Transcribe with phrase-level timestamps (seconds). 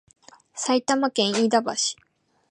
[0.55, 1.69] 埼玉県飯田橋